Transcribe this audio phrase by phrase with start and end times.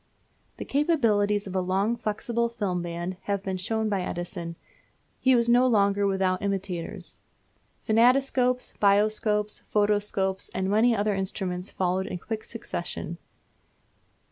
[0.57, 4.55] The capabilities of a long flexible film band having been shown by Edison,
[5.19, 7.19] he was not long without imitators.
[7.87, 13.19] Phantoscopes, Bioscopes, Photoscopes, and many other instruments followed in quick succession.